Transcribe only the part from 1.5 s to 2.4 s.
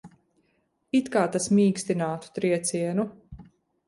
mīkstinātu